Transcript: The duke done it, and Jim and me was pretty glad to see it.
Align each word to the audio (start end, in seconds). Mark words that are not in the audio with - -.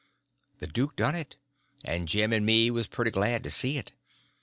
The 0.57 0.65
duke 0.65 0.95
done 0.95 1.13
it, 1.13 1.37
and 1.85 2.07
Jim 2.07 2.33
and 2.33 2.43
me 2.43 2.71
was 2.71 2.87
pretty 2.87 3.11
glad 3.11 3.43
to 3.43 3.51
see 3.51 3.77
it. 3.77 3.91